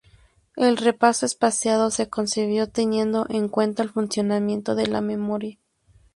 El 0.55 0.77
repaso 0.77 1.27
espaciado 1.27 1.91
se 1.91 2.09
concibió 2.09 2.67
teniendo 2.67 3.27
en 3.29 3.47
cuenta 3.47 3.83
el 3.83 3.91
funcionamiento 3.91 4.73
de 4.73 4.87
la 4.87 4.99
memoria. 4.99 5.59